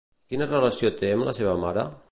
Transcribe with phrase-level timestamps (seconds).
[0.33, 1.87] Quina relació té amb la seva mare?